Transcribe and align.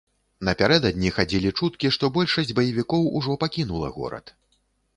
Напярэдадні 0.47 1.11
хадзілі 1.17 1.51
чуткі, 1.59 1.91
што 1.97 2.11
большасць 2.17 2.55
баевікоў 2.63 3.07
ужо 3.23 3.39
пакінула 3.47 3.95
горад. 4.03 4.37